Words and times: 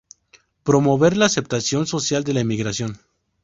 Promover 0.63 1.15
la 1.15 1.27
aceptación 1.27 1.85
social 1.85 2.23
de 2.23 2.33
la 2.33 2.39
emigración. 2.39 2.97